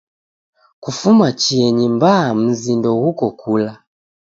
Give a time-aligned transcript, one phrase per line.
[0.83, 3.73] Kufuma chienyi mbaa mzi ndeghuko kula.